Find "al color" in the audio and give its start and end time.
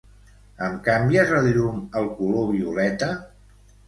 2.01-2.47